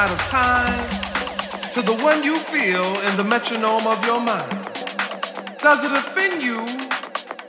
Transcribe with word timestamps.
out 0.00 0.10
of 0.12 0.18
time 0.30 1.70
to 1.70 1.82
the 1.82 1.94
one 2.02 2.24
you 2.24 2.34
feel 2.34 2.82
in 3.04 3.18
the 3.18 3.24
metronome 3.24 3.86
of 3.86 4.02
your 4.02 4.18
mind? 4.18 4.48
Does 5.58 5.84
it 5.84 5.92
offend 5.92 6.42
you 6.42 6.64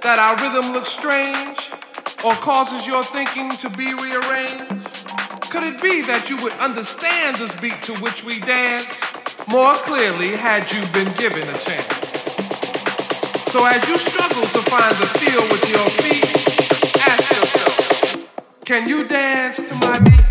that 0.04 0.20
our 0.20 0.36
rhythm 0.36 0.74
looks 0.74 0.90
strange 0.90 1.72
or 2.26 2.34
causes 2.44 2.86
your 2.86 3.06
thinking 3.06 3.52
to 3.64 3.70
be 3.70 3.94
rearranged? 3.96 4.68
Could 5.48 5.64
it 5.64 5.82
be 5.82 6.02
that 6.12 6.28
you 6.30 6.36
would 6.44 6.52
understand 6.60 7.38
this 7.38 7.56
beat 7.62 7.82
to 7.84 7.94
which 8.04 8.26
we 8.26 8.42
dance 8.42 9.00
more 9.48 9.76
clearly 9.88 10.36
had 10.36 10.68
you 10.76 10.84
been 10.92 11.08
given 11.16 11.48
a 11.48 11.58
chance? 11.64 11.88
So 13.48 13.64
as 13.64 13.80
you 13.88 13.96
struggle 13.96 14.44
to 14.44 14.62
find 14.68 14.92
the 15.00 15.08
feel 15.24 15.44
with 15.48 15.64
your 15.72 15.88
feet, 16.04 16.28
ask 17.08 17.32
yourself, 17.32 18.66
can 18.66 18.90
you 18.90 19.08
dance 19.08 19.56
to 19.70 19.76
my 19.88 20.00
beat? 20.00 20.31